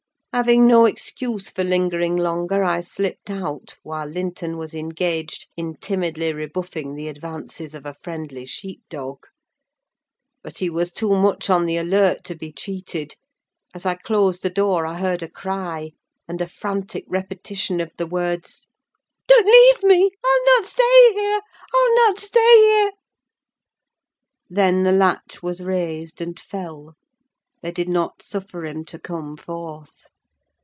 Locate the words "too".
10.93-11.11